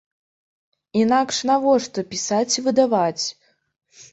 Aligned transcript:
Інакш 1.01 1.43
навошта 1.49 2.05
пісаць 2.15 2.57
і 2.59 2.65
выдаваць? 2.69 3.25